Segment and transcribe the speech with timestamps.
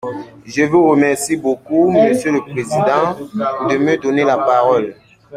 [0.45, 3.19] Je vous remercie beaucoup, monsieur le président,
[3.69, 4.95] de me donner la parole.